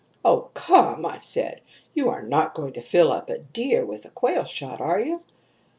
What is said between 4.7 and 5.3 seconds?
are you?'